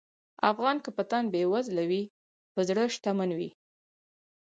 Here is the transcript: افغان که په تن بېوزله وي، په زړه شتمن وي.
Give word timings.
افغان 0.51 0.77
که 0.83 0.89
په 0.97 1.03
تن 1.09 1.23
بېوزله 1.33 1.83
وي، 1.89 2.03
په 2.53 2.59
زړه 2.69 2.83
شتمن 2.95 3.29
وي. 3.37 3.49